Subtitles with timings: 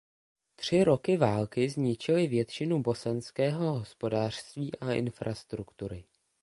[0.55, 6.05] Tři roky války zničily většinu bosenského hospodářství a infrastruktury.